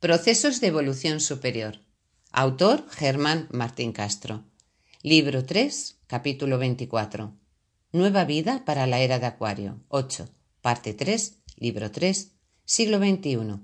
Procesos 0.00 0.62
de 0.62 0.68
evolución 0.68 1.20
superior. 1.20 1.78
Autor 2.32 2.88
Germán 2.88 3.48
Martín 3.50 3.92
Castro. 3.92 4.46
Libro 5.02 5.44
3, 5.44 5.98
capítulo 6.06 6.56
24. 6.56 7.36
Nueva 7.92 8.24
vida 8.24 8.64
para 8.64 8.86
la 8.86 9.00
era 9.00 9.18
de 9.18 9.26
Acuario. 9.26 9.82
8. 9.88 10.26
Parte 10.62 10.94
3, 10.94 11.42
libro 11.56 11.90
3, 11.90 12.32
siglo 12.64 12.96
XXI. 12.96 13.58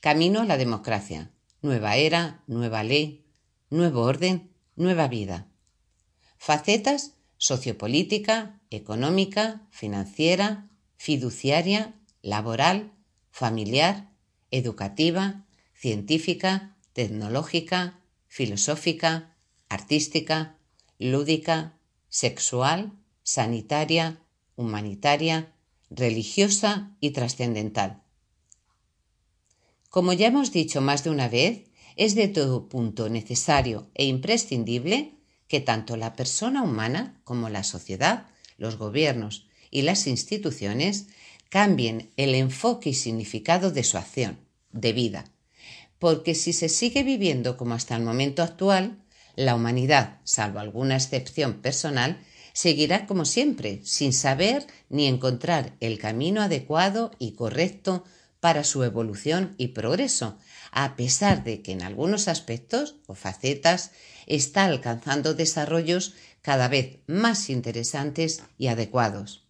Camino 0.00 0.42
a 0.42 0.44
la 0.44 0.56
democracia. 0.56 1.32
Nueva 1.60 1.96
era, 1.96 2.44
nueva 2.46 2.84
ley, 2.84 3.26
nuevo 3.68 4.02
orden, 4.02 4.52
nueva 4.76 5.08
vida. 5.08 5.48
Facetas 6.36 7.14
sociopolítica, 7.36 8.60
económica, 8.70 9.66
financiera, 9.72 10.70
fiduciaria, 10.94 11.96
laboral, 12.22 12.92
familiar, 13.32 14.12
educativa, 14.52 15.44
científica, 15.78 16.76
tecnológica, 16.92 18.00
filosófica, 18.26 19.36
artística, 19.68 20.56
lúdica, 20.98 21.78
sexual, 22.08 22.92
sanitaria, 23.22 24.20
humanitaria, 24.56 25.52
religiosa 25.88 26.96
y 27.00 27.10
trascendental. 27.10 28.02
Como 29.88 30.12
ya 30.12 30.26
hemos 30.26 30.52
dicho 30.52 30.80
más 30.80 31.04
de 31.04 31.10
una 31.10 31.28
vez, 31.28 31.64
es 31.96 32.14
de 32.14 32.26
todo 32.28 32.68
punto 32.68 33.08
necesario 33.08 33.88
e 33.94 34.04
imprescindible 34.04 35.14
que 35.46 35.60
tanto 35.60 35.96
la 35.96 36.14
persona 36.14 36.62
humana 36.62 37.20
como 37.24 37.48
la 37.48 37.62
sociedad, 37.62 38.26
los 38.56 38.76
gobiernos 38.76 39.46
y 39.70 39.82
las 39.82 40.06
instituciones 40.08 41.06
cambien 41.48 42.10
el 42.16 42.34
enfoque 42.34 42.90
y 42.90 42.94
significado 42.94 43.70
de 43.70 43.84
su 43.84 43.96
acción, 43.96 44.38
de 44.72 44.92
vida, 44.92 45.24
porque 45.98 46.34
si 46.34 46.52
se 46.52 46.68
sigue 46.68 47.02
viviendo 47.02 47.56
como 47.56 47.74
hasta 47.74 47.96
el 47.96 48.02
momento 48.02 48.42
actual, 48.42 49.02
la 49.36 49.54
humanidad, 49.54 50.18
salvo 50.24 50.58
alguna 50.58 50.96
excepción 50.96 51.54
personal, 51.60 52.20
seguirá 52.52 53.06
como 53.06 53.24
siempre, 53.24 53.80
sin 53.84 54.12
saber 54.12 54.66
ni 54.88 55.06
encontrar 55.06 55.76
el 55.80 55.98
camino 55.98 56.42
adecuado 56.42 57.12
y 57.18 57.32
correcto 57.32 58.04
para 58.40 58.64
su 58.64 58.84
evolución 58.84 59.54
y 59.58 59.68
progreso, 59.68 60.38
a 60.70 60.96
pesar 60.96 61.44
de 61.44 61.62
que 61.62 61.72
en 61.72 61.82
algunos 61.82 62.28
aspectos 62.28 62.96
o 63.06 63.14
facetas 63.14 63.92
está 64.26 64.64
alcanzando 64.64 65.34
desarrollos 65.34 66.14
cada 66.42 66.68
vez 66.68 66.98
más 67.06 67.50
interesantes 67.50 68.42
y 68.58 68.68
adecuados. 68.68 69.44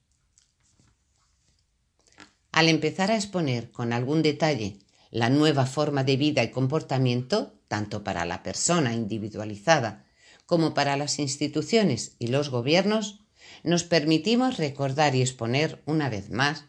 Al 2.52 2.68
empezar 2.68 3.10
a 3.10 3.16
exponer 3.16 3.70
con 3.70 3.92
algún 3.92 4.22
detalle 4.22 4.78
la 5.10 5.30
nueva 5.30 5.66
forma 5.66 6.04
de 6.04 6.16
vida 6.16 6.42
y 6.42 6.50
comportamiento, 6.50 7.54
tanto 7.68 8.04
para 8.04 8.24
la 8.24 8.42
persona 8.42 8.94
individualizada 8.94 10.04
como 10.46 10.74
para 10.74 10.96
las 10.96 11.18
instituciones 11.18 12.16
y 12.18 12.28
los 12.28 12.50
gobiernos, 12.50 13.20
nos 13.62 13.84
permitimos 13.84 14.56
recordar 14.56 15.14
y 15.14 15.22
exponer 15.22 15.82
una 15.86 16.08
vez 16.08 16.30
más 16.30 16.64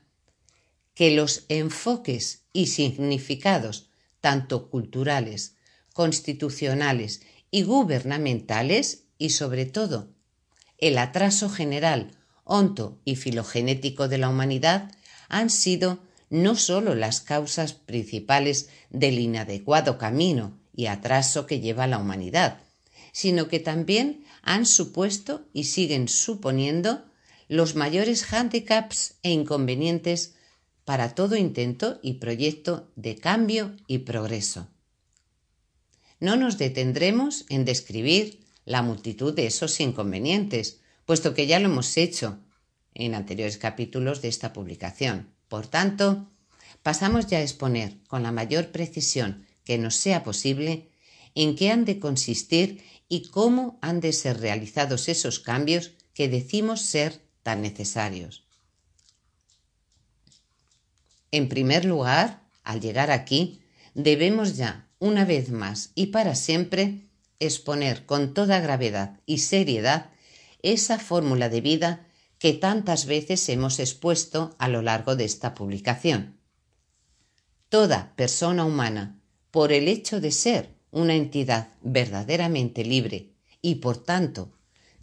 que 0.94 1.12
los 1.12 1.46
enfoques 1.48 2.44
y 2.52 2.68
significados, 2.68 3.90
tanto 4.20 4.70
culturales, 4.70 5.56
constitucionales 5.94 7.22
y 7.52 7.64
gubernamentales, 7.64 9.06
y 9.18 9.32
sobre 9.32 9.66
todo 9.66 10.10
el 10.78 10.98
atraso 10.98 11.50
general, 11.50 12.12
onto 12.44 13.00
y 13.06 13.16
filogenético 13.16 14.08
de 14.08 14.18
la 14.18 14.30
humanidad, 14.30 14.92
han 15.28 15.50
sido 15.50 16.00
no 16.30 16.56
sólo 16.56 16.96
las 16.96 17.22
causas 17.22 17.74
principales 17.74 18.70
del 18.90 19.20
inadecuado 19.20 19.98
camino 19.98 20.60
y 20.76 20.86
atraso 20.86 21.46
que 21.46 21.60
lleva 21.60 21.88
la 21.88 21.98
humanidad, 21.98 22.62
sino 23.12 23.48
que 23.48 23.60
también 23.60 24.24
han 24.42 24.66
supuesto 24.66 25.48
y 25.54 25.66
siguen 25.66 26.08
suponiendo 26.08 27.06
los 27.48 27.76
mayores 27.76 28.24
hándicaps 28.24 29.16
e 29.24 29.32
inconvenientes 29.32 30.36
para 30.86 31.16
todo 31.16 31.36
intento 31.36 32.00
y 32.02 32.14
proyecto 32.14 32.92
de 32.96 33.16
cambio 33.16 33.76
y 33.88 34.00
progreso. 34.00 34.68
No 36.20 36.36
nos 36.36 36.58
detendremos 36.58 37.46
en 37.50 37.66
describir 37.66 38.46
la 38.66 38.82
multitud 38.82 39.34
de 39.34 39.48
esos 39.48 39.80
inconvenientes, 39.80 40.82
puesto 41.06 41.34
que 41.34 41.48
ya 41.48 41.60
lo 41.60 41.66
hemos 41.66 41.98
hecho 41.98 42.40
en 42.94 43.16
anteriores 43.16 43.58
capítulos 43.58 44.22
de 44.22 44.28
esta 44.28 44.54
publicación. 44.54 45.34
Por 45.50 45.68
tanto, 45.68 46.28
pasamos 46.84 47.28
ya 47.28 47.40
a 47.40 47.42
exponer 47.42 47.98
con 48.08 48.24
la 48.24 48.32
mayor 48.32 48.72
precisión 48.72 49.46
que 49.66 49.78
nos 49.78 49.96
sea 49.96 50.24
posible 50.24 50.90
en 51.36 51.56
qué 51.56 51.72
han 51.72 51.86
de 51.86 52.00
consistir 52.00 52.84
y 53.10 53.28
cómo 53.30 53.78
han 53.82 54.00
de 54.00 54.14
ser 54.14 54.40
realizados 54.40 55.10
esos 55.10 55.40
cambios 55.40 55.92
que 56.14 56.30
decimos 56.30 56.82
ser 56.82 57.22
tan 57.44 57.62
necesarios. 57.62 58.44
En 61.32 61.50
primer 61.50 61.86
lugar, 61.86 62.42
al 62.64 62.82
llegar 62.82 63.12
aquí, 63.12 63.62
debemos 63.94 64.58
ya, 64.58 64.88
una 65.00 65.26
vez 65.26 65.50
más 65.50 65.92
y 65.96 66.08
para 66.08 66.36
siempre, 66.36 67.06
exponer 67.40 68.06
con 68.06 68.34
toda 68.34 68.60
gravedad 68.60 69.20
y 69.26 69.40
seriedad 69.40 70.12
esa 70.62 71.00
fórmula 71.00 71.50
de 71.50 71.62
vida 71.62 72.08
que 72.40 72.54
tantas 72.54 73.06
veces 73.06 73.48
hemos 73.50 73.80
expuesto 73.80 74.56
a 74.58 74.70
lo 74.70 74.82
largo 74.82 75.16
de 75.16 75.26
esta 75.26 75.54
publicación. 75.54 76.40
Toda 77.68 78.14
persona 78.16 78.66
humana, 78.66 79.20
por 79.52 79.72
el 79.72 79.88
hecho 79.88 80.22
de 80.22 80.32
ser 80.32 80.76
una 80.92 81.16
entidad 81.16 81.74
verdaderamente 81.82 82.84
libre 82.84 83.34
y 83.62 83.76
por 83.76 83.98
tanto 83.98 84.52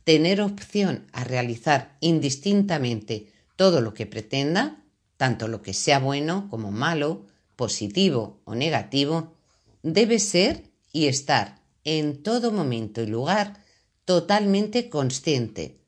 tener 0.03 0.41
opción 0.41 1.07
a 1.13 1.25
realizar 1.25 1.97
indistintamente 2.01 3.33
todo 3.55 3.81
lo 3.81 3.93
que 3.93 4.07
pretenda, 4.07 4.83
tanto 5.17 5.47
lo 5.47 5.63
que 5.63 5.75
sea 5.75 5.99
bueno 5.99 6.49
como 6.49 6.71
malo, 6.73 7.27
positivo 7.55 8.41
o 8.45 8.55
negativo, 8.55 9.35
debe 9.83 10.19
ser 10.19 10.65
y 10.93 11.07
estar 11.07 11.61
en 11.85 12.23
todo 12.23 12.51
momento 12.51 13.03
y 13.03 13.07
lugar 13.07 13.63
totalmente 14.05 14.89
consciente, 14.89 15.81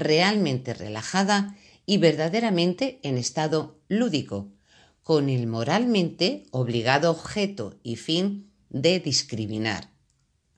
realmente 0.00 0.74
relajada 0.74 1.56
y 1.86 1.98
verdaderamente 1.98 3.00
en 3.02 3.16
estado 3.16 3.78
lúdico, 3.88 4.52
con 5.02 5.28
el 5.28 5.46
moralmente 5.46 6.46
obligado 6.50 7.10
objeto 7.10 7.78
y 7.82 7.96
fin 7.96 8.50
de 8.70 8.98
discriminar, 8.98 9.90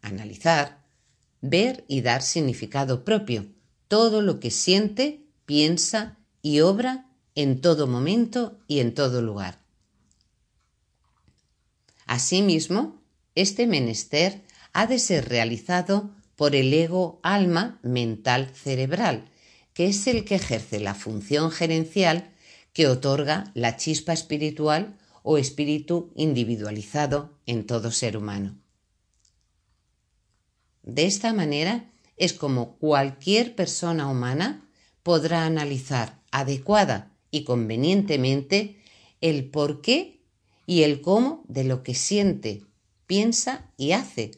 analizar, 0.00 0.84
ver 1.41 1.84
y 1.87 2.00
dar 2.00 2.22
significado 2.22 3.04
propio, 3.04 3.47
todo 3.88 4.22
lo 4.22 4.41
que 4.41 4.50
siente, 4.50 5.26
piensa 5.44 6.19
y 6.43 6.60
obra 6.60 7.10
en 7.34 7.60
todo 7.60 7.87
momento 7.87 8.59
y 8.66 8.81
en 8.81 8.94
todo 8.94 9.22
lugar. 9.22 9.60
Asimismo, 12.06 13.03
este 13.34 13.66
menester 13.66 14.43
ha 14.72 14.87
de 14.87 14.99
ser 14.99 15.28
realizado 15.28 16.10
por 16.38 16.54
el 16.54 16.72
ego 16.72 17.19
alma 17.25 17.81
mental 17.82 18.53
cerebral, 18.54 19.28
que 19.75 19.88
es 19.88 20.06
el 20.06 20.25
que 20.25 20.37
ejerce 20.37 20.78
la 20.78 20.94
función 20.94 21.50
gerencial 21.50 22.32
que 22.72 22.87
otorga 22.87 23.50
la 23.54 23.76
chispa 23.76 24.12
espiritual 24.12 24.97
o 25.25 25.37
espíritu 25.37 26.12
individualizado 26.15 27.37
en 27.44 27.66
todo 27.66 27.91
ser 27.91 28.16
humano. 28.16 28.56
De 30.84 31.06
esta 31.06 31.32
manera 31.32 31.91
es 32.16 32.34
como 32.34 32.76
cualquier 32.78 33.56
persona 33.56 34.06
humana 34.06 34.70
podrá 35.03 35.44
analizar 35.44 36.22
adecuada 36.31 37.16
y 37.32 37.43
convenientemente 37.43 38.81
el 39.20 39.50
por 39.50 39.81
qué 39.81 40.22
y 40.66 40.84
el 40.84 41.00
cómo 41.00 41.44
de 41.49 41.65
lo 41.65 41.82
que 41.82 41.97
siente, 41.97 42.62
piensa 43.08 43.73
y 43.76 43.91
hace, 43.91 44.31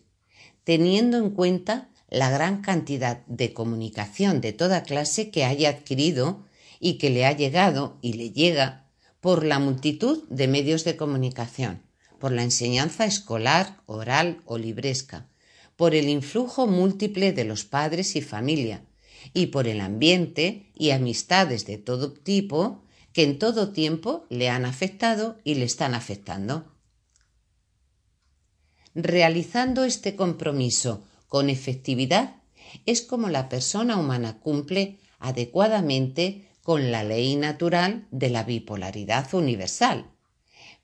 teniendo 0.64 1.18
en 1.18 1.30
cuenta 1.30 1.89
la 2.10 2.28
gran 2.28 2.60
cantidad 2.60 3.24
de 3.26 3.52
comunicación 3.54 4.40
de 4.40 4.52
toda 4.52 4.82
clase 4.82 5.30
que 5.30 5.44
haya 5.44 5.70
adquirido 5.70 6.44
y 6.80 6.94
que 6.98 7.10
le 7.10 7.24
ha 7.24 7.32
llegado 7.32 7.96
y 8.02 8.14
le 8.14 8.30
llega 8.30 8.88
por 9.20 9.44
la 9.44 9.58
multitud 9.58 10.24
de 10.28 10.48
medios 10.48 10.84
de 10.84 10.96
comunicación, 10.96 11.82
por 12.18 12.32
la 12.32 12.42
enseñanza 12.42 13.04
escolar, 13.04 13.80
oral 13.86 14.42
o 14.44 14.58
libresca, 14.58 15.28
por 15.76 15.94
el 15.94 16.08
influjo 16.08 16.66
múltiple 16.66 17.32
de 17.32 17.44
los 17.44 17.64
padres 17.64 18.16
y 18.16 18.22
familia, 18.22 18.84
y 19.32 19.46
por 19.46 19.68
el 19.68 19.80
ambiente 19.80 20.70
y 20.74 20.90
amistades 20.90 21.66
de 21.66 21.78
todo 21.78 22.12
tipo 22.12 22.82
que 23.12 23.22
en 23.24 23.38
todo 23.38 23.72
tiempo 23.72 24.26
le 24.30 24.48
han 24.48 24.64
afectado 24.64 25.38
y 25.44 25.54
le 25.54 25.64
están 25.64 25.94
afectando. 25.94 26.64
Realizando 28.94 29.84
este 29.84 30.16
compromiso 30.16 31.04
con 31.30 31.48
efectividad 31.48 32.42
es 32.86 33.02
como 33.02 33.28
la 33.28 33.48
persona 33.48 33.96
humana 33.96 34.40
cumple 34.40 34.98
adecuadamente 35.20 36.48
con 36.64 36.90
la 36.90 37.04
ley 37.04 37.36
natural 37.36 38.08
de 38.10 38.30
la 38.30 38.42
bipolaridad 38.42 39.32
universal, 39.32 40.10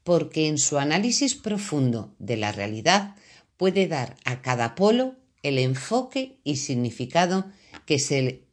porque 0.05 0.47
en 0.47 0.59
su 0.59 0.79
análisis 0.79 1.35
profundo 1.35 2.15
de 2.21 2.37
la 2.37 2.53
realidad 2.53 3.17
puede 3.57 3.89
dar 3.89 4.17
a 4.25 4.41
cada 4.41 4.77
polo 4.77 5.17
el 5.43 5.59
enfoque 5.59 6.39
y 6.45 6.57
significado 6.57 7.47
que, 7.85 7.99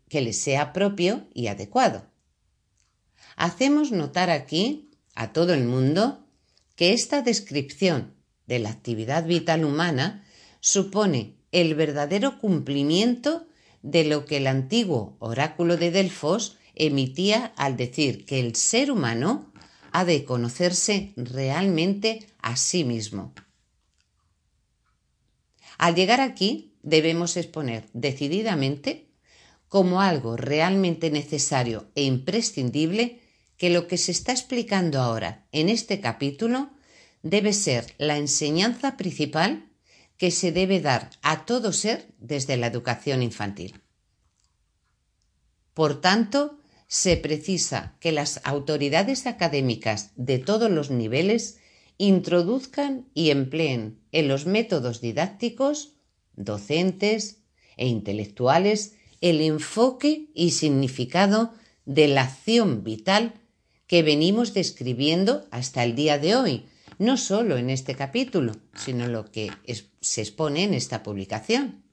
que 0.10 0.22
le 0.22 0.34
sea 0.34 0.74
propio 0.74 1.28
y 1.32 1.46
adecuado. 1.46 2.08
Hacemos 3.36 3.92
notar 3.92 4.32
aquí 4.32 4.90
a 5.14 5.32
todo 5.32 5.54
el 5.54 5.66
mundo 5.66 6.26
que 6.76 6.94
esta 6.94 7.22
descripción 7.22 8.16
de 8.48 8.58
la 8.58 8.72
actividad 8.72 9.28
vital 9.28 9.64
humana 9.64 10.26
supone 10.60 11.43
el 11.54 11.76
verdadero 11.76 12.40
cumplimiento 12.40 13.48
de 13.82 14.04
lo 14.04 14.26
que 14.26 14.38
el 14.38 14.48
antiguo 14.48 15.16
oráculo 15.20 15.78
de 15.78 15.92
Delfos 15.92 16.58
emitía 16.76 17.54
al 17.56 17.78
decir 17.78 18.26
que 18.26 18.40
el 18.40 18.56
ser 18.56 18.92
humano 18.92 19.54
ha 19.92 20.04
de 20.04 20.26
conocerse 20.26 21.14
realmente 21.16 22.28
a 22.42 22.58
sí 22.58 22.84
mismo. 22.84 23.34
Al 25.78 25.96
llegar 25.96 26.22
aquí 26.22 26.74
debemos 26.82 27.38
exponer 27.38 27.86
decididamente 27.94 29.08
como 29.68 30.02
algo 30.02 30.36
realmente 30.38 31.12
necesario 31.12 31.92
e 31.96 32.04
imprescindible 32.04 33.22
que 33.58 33.70
lo 33.70 33.88
que 33.88 33.98
se 33.98 34.12
está 34.12 34.32
explicando 34.32 35.00
ahora 35.00 35.46
en 35.52 35.70
este 35.70 36.00
capítulo 36.00 36.72
debe 37.22 37.54
ser 37.54 37.94
la 37.98 38.18
enseñanza 38.18 38.98
principal 38.98 39.70
que 40.24 40.32
se 40.32 40.54
debe 40.54 40.80
dar 40.80 41.10
a 41.22 41.46
todo 41.46 41.74
ser 41.74 42.08
desde 42.18 42.56
la 42.56 42.68
educación 42.68 43.22
infantil. 43.22 43.82
Por 45.74 46.00
tanto, 46.00 46.60
se 46.88 47.18
precisa 47.18 47.98
que 48.00 48.14
las 48.14 48.40
autoridades 48.46 49.28
académicas 49.28 50.12
de 50.16 50.40
todos 50.40 50.72
los 50.72 50.92
niveles 50.92 51.58
introduzcan 51.98 53.10
y 53.14 53.32
empleen 53.32 54.00
en 54.14 54.30
los 54.30 54.46
métodos 54.46 55.02
didácticos, 55.02 55.98
docentes 56.38 57.40
e 57.76 57.88
intelectuales 57.88 58.94
el 59.20 59.42
enfoque 59.42 60.30
y 60.34 60.52
significado 60.52 61.54
de 61.84 62.08
la 62.08 62.22
acción 62.22 62.86
vital 62.86 63.34
que 63.88 64.04
venimos 64.04 64.54
describiendo 64.54 65.46
hasta 65.52 65.84
el 65.84 65.96
día 65.96 66.18
de 66.18 66.38
hoy, 66.38 66.66
no 67.00 67.18
solo 67.18 67.58
en 67.58 67.70
este 67.70 67.96
capítulo, 67.96 68.54
sino 68.76 69.08
lo 69.08 69.32
que 69.32 69.52
se 70.02 70.22
expone 70.22 70.64
en 70.64 70.74
esta 70.74 71.04
publicación. 71.04 71.84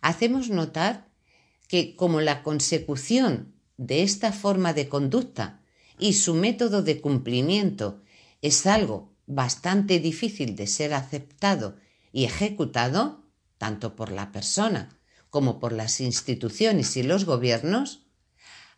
Hacemos 0.00 0.50
notar 0.50 1.08
que 1.68 1.96
como 1.96 2.20
la 2.20 2.42
consecución 2.42 3.54
de 3.76 4.02
esta 4.02 4.32
forma 4.32 4.72
de 4.72 4.88
conducta 4.88 5.60
y 5.98 6.12
su 6.12 6.34
método 6.34 6.82
de 6.82 7.00
cumplimiento 7.00 8.02
es 8.42 8.66
algo 8.66 9.12
bastante 9.26 9.98
difícil 9.98 10.54
de 10.56 10.66
ser 10.66 10.94
aceptado 10.94 11.76
y 12.12 12.24
ejecutado, 12.24 13.24
tanto 13.58 13.96
por 13.96 14.12
la 14.12 14.32
persona 14.32 14.90
como 15.30 15.58
por 15.58 15.72
las 15.72 16.00
instituciones 16.00 16.96
y 16.96 17.02
los 17.02 17.24
gobiernos, 17.24 18.06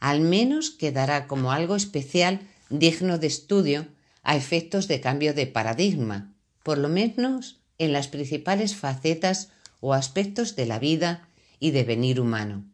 al 0.00 0.20
menos 0.20 0.70
quedará 0.70 1.26
como 1.26 1.52
algo 1.52 1.76
especial 1.76 2.40
digno 2.70 3.18
de 3.18 3.26
estudio 3.26 3.86
a 4.28 4.36
efectos 4.36 4.88
de 4.88 5.00
cambio 5.00 5.32
de 5.32 5.46
paradigma, 5.46 6.34
por 6.62 6.76
lo 6.76 6.90
menos 6.90 7.62
en 7.78 7.94
las 7.94 8.08
principales 8.08 8.76
facetas 8.76 9.48
o 9.80 9.94
aspectos 9.94 10.54
de 10.54 10.66
la 10.66 10.78
vida 10.78 11.30
y 11.58 11.70
devenir 11.70 12.20
humano. 12.20 12.70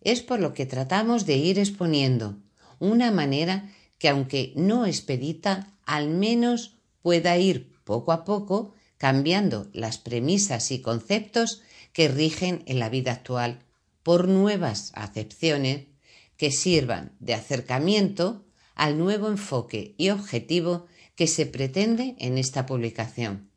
Es 0.00 0.22
por 0.22 0.38
lo 0.38 0.54
que 0.54 0.64
tratamos 0.64 1.26
de 1.26 1.38
ir 1.38 1.58
exponiendo 1.58 2.38
una 2.78 3.10
manera 3.10 3.68
que 3.98 4.08
aunque 4.08 4.52
no 4.54 4.86
expedita, 4.86 5.74
al 5.86 6.08
menos 6.08 6.76
pueda 7.02 7.36
ir 7.36 7.72
poco 7.82 8.12
a 8.12 8.24
poco 8.24 8.74
cambiando 8.96 9.70
las 9.72 9.98
premisas 9.98 10.70
y 10.70 10.82
conceptos 10.82 11.62
que 11.92 12.06
rigen 12.06 12.62
en 12.66 12.78
la 12.78 12.90
vida 12.90 13.10
actual 13.10 13.64
por 14.04 14.28
nuevas 14.28 14.92
acepciones 14.94 15.88
que 16.36 16.52
sirvan 16.52 17.16
de 17.18 17.34
acercamiento 17.34 18.46
al 18.80 18.96
nuevo 18.96 19.28
enfoque 19.28 19.94
y 19.98 20.08
objetivo 20.08 20.86
que 21.14 21.26
se 21.26 21.44
pretende 21.44 22.16
en 22.18 22.38
esta 22.38 22.64
publicación. 22.64 23.50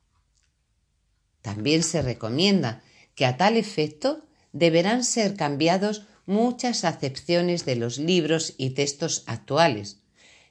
También 1.41 1.81
se 1.81 2.01
recomienda 2.01 2.83
que 3.15 3.25
a 3.25 3.37
tal 3.37 3.55
efecto 3.55 4.25
deberán 4.51 5.05
ser 5.05 5.37
cambiados 5.37 6.07
muchas 6.25 6.83
acepciones 6.83 7.63
de 7.63 7.77
los 7.77 7.99
libros 7.99 8.53
y 8.57 8.71
textos 8.71 9.23
actuales, 9.25 10.01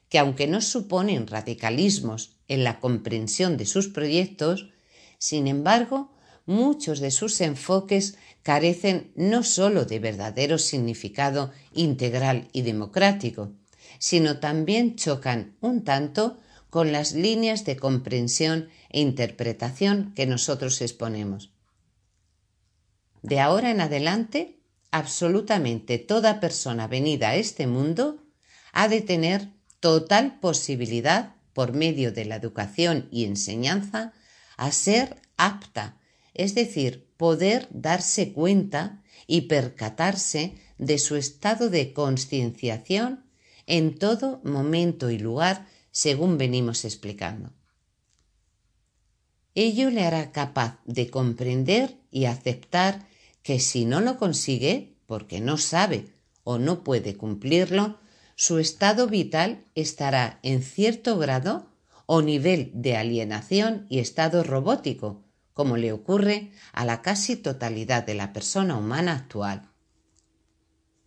que 0.09 0.17
aunque 0.17 0.47
no 0.47 0.59
suponen 0.59 1.27
radicalismos 1.27 2.37
en 2.47 2.63
la 2.63 2.79
comprensión 2.79 3.57
de 3.57 3.67
sus 3.67 3.89
proyectos, 3.89 4.71
sin 5.19 5.45
embargo, 5.45 6.11
muchos 6.47 6.99
de 6.99 7.11
sus 7.11 7.39
enfoques 7.41 8.17
carecen 8.41 9.11
no 9.15 9.43
sólo 9.43 9.85
de 9.85 9.99
verdadero 9.99 10.57
significado 10.57 11.51
integral 11.73 12.49
y 12.53 12.63
democrático, 12.63 13.51
sino 13.99 14.39
también 14.39 14.95
chocan 14.95 15.55
un 15.61 15.83
tanto 15.83 16.37
con 16.69 16.91
las 16.91 17.13
líneas 17.13 17.65
de 17.65 17.77
comprensión 17.77 18.69
e 18.89 18.99
interpretación 18.99 20.13
que 20.15 20.25
nosotros 20.25 20.81
exponemos. 20.81 21.53
De 23.21 23.39
ahora 23.39 23.71
en 23.71 23.79
adelante 23.79 24.59
absolutamente 24.91 25.97
toda 25.97 26.39
persona 26.39 26.87
venida 26.87 27.29
a 27.29 27.35
este 27.35 27.67
mundo 27.67 28.23
ha 28.73 28.87
de 28.87 29.01
tener 29.01 29.49
total 29.79 30.39
posibilidad, 30.39 31.35
por 31.53 31.73
medio 31.73 32.11
de 32.11 32.25
la 32.25 32.35
educación 32.35 33.07
y 33.11 33.25
enseñanza, 33.25 34.13
a 34.57 34.71
ser 34.71 35.21
apta, 35.37 35.99
es 36.33 36.55
decir, 36.55 37.07
poder 37.17 37.67
darse 37.71 38.33
cuenta 38.33 39.03
y 39.27 39.41
percatarse 39.41 40.55
de 40.77 40.97
su 40.97 41.15
estado 41.15 41.69
de 41.69 41.93
concienciación 41.93 43.22
en 43.67 43.97
todo 43.97 44.41
momento 44.43 45.09
y 45.09 45.17
lugar, 45.17 45.67
según 45.91 46.37
venimos 46.37 46.85
explicando. 46.85 47.51
Ello 49.55 49.89
le 49.89 50.03
hará 50.03 50.31
capaz 50.31 50.79
de 50.85 51.09
comprender 51.09 51.97
y 52.09 52.25
aceptar 52.25 53.07
que 53.43 53.59
si 53.59 53.85
no 53.85 54.01
lo 54.01 54.17
consigue, 54.17 54.95
porque 55.05 55.39
no 55.39 55.57
sabe 55.57 56.07
o 56.43 56.57
no 56.57 56.83
puede 56.83 57.15
cumplirlo, 57.15 57.99
su 58.35 58.57
estado 58.57 59.07
vital 59.07 59.65
estará 59.75 60.39
en 60.41 60.63
cierto 60.63 61.17
grado 61.17 61.67
o 62.05 62.21
nivel 62.21 62.71
de 62.73 62.97
alienación 62.97 63.85
y 63.89 63.99
estado 63.99 64.43
robótico, 64.43 65.23
como 65.53 65.77
le 65.77 65.91
ocurre 65.91 66.51
a 66.73 66.83
la 66.83 67.01
casi 67.01 67.35
totalidad 67.35 68.05
de 68.05 68.15
la 68.15 68.33
persona 68.33 68.75
humana 68.75 69.13
actual. 69.13 69.69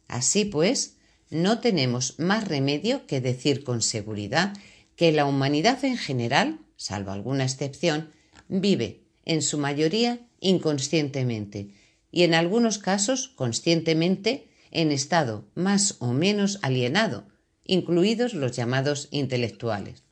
Así 0.09 0.45
pues, 0.45 0.96
no 1.31 1.61
tenemos 1.61 2.19
más 2.19 2.47
remedio 2.47 3.07
que 3.07 3.21
decir 3.21 3.65
con 3.65 3.83
seguridad 3.83 4.57
que 4.95 5.13
la 5.13 5.27
humanidad 5.27 5.85
en 5.85 5.99
general, 5.99 6.61
salvo 6.77 7.11
alguna 7.11 7.45
excepción, 7.45 8.11
vive, 8.49 9.03
en 9.25 9.43
su 9.43 9.59
mayoría, 9.59 10.21
inconscientemente, 10.41 11.75
y 12.11 12.23
en 12.23 12.35
algunos 12.35 12.79
casos 12.79 13.29
conscientemente 13.35 14.49
en 14.71 14.93
estado 14.93 15.45
más 15.55 15.97
o 15.99 16.13
menos 16.13 16.59
alienado, 16.63 17.27
incluidos 17.65 18.33
los 18.35 18.53
llamados 18.53 19.09
intelectuales. 19.11 20.05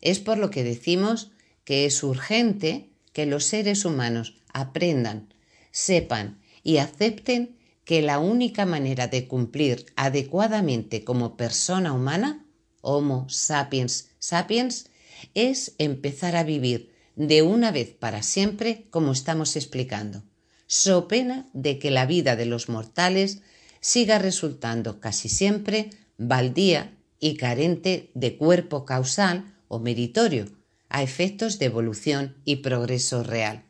Es 0.00 0.18
por 0.18 0.38
lo 0.38 0.50
que 0.50 0.64
decimos 0.64 1.30
que 1.64 1.84
es 1.84 2.02
urgente 2.02 2.90
que 3.12 3.26
los 3.26 3.44
seres 3.44 3.84
humanos 3.84 4.40
aprendan, 4.52 5.34
sepan 5.70 6.40
y 6.62 6.78
acepten 6.78 7.59
que 7.84 8.02
la 8.02 8.18
única 8.18 8.66
manera 8.66 9.08
de 9.08 9.26
cumplir 9.26 9.86
adecuadamente 9.96 11.04
como 11.04 11.36
persona 11.36 11.92
humana, 11.92 12.46
Homo 12.82 13.28
sapiens 13.28 14.10
sapiens, 14.18 14.86
es 15.34 15.74
empezar 15.78 16.36
a 16.36 16.44
vivir 16.44 16.92
de 17.16 17.42
una 17.42 17.72
vez 17.72 17.90
para 17.90 18.22
siempre, 18.22 18.86
como 18.90 19.12
estamos 19.12 19.56
explicando, 19.56 20.22
so 20.66 21.08
pena 21.08 21.48
de 21.52 21.78
que 21.78 21.90
la 21.90 22.06
vida 22.06 22.36
de 22.36 22.46
los 22.46 22.68
mortales 22.68 23.42
siga 23.80 24.18
resultando 24.18 25.00
casi 25.00 25.28
siempre 25.28 25.90
baldía 26.16 26.96
y 27.18 27.36
carente 27.36 28.10
de 28.14 28.36
cuerpo 28.36 28.84
causal 28.84 29.54
o 29.68 29.78
meritorio, 29.78 30.46
a 30.88 31.02
efectos 31.02 31.58
de 31.58 31.66
evolución 31.66 32.36
y 32.44 32.56
progreso 32.56 33.22
real. 33.22 33.69